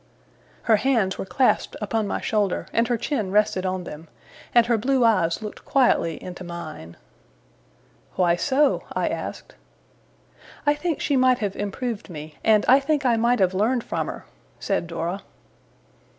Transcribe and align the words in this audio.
Her 0.63 0.77
hands 0.77 1.19
were 1.19 1.27
clasped 1.27 1.75
upon 1.79 2.07
my 2.07 2.19
shoulder, 2.19 2.65
and 2.73 2.87
her 2.87 2.97
chin 2.97 3.29
rested 3.29 3.67
on 3.67 3.83
them, 3.83 4.07
and 4.51 4.65
her 4.65 4.75
blue 4.75 5.05
eyes 5.05 5.43
looked 5.43 5.63
quietly 5.63 6.15
into 6.23 6.43
mine. 6.43 6.97
'Why 8.15 8.35
so?' 8.35 8.81
I 8.93 9.07
asked. 9.09 9.53
'I 10.65 10.73
think 10.73 11.01
she 11.01 11.15
might 11.15 11.37
have 11.37 11.55
improved 11.55 12.09
me, 12.09 12.39
and 12.43 12.65
I 12.67 12.79
think 12.79 13.05
I 13.05 13.15
might 13.15 13.37
have 13.37 13.53
learned 13.53 13.83
from 13.83 14.07
her,' 14.07 14.25
said 14.59 14.87
Dora. 14.87 15.21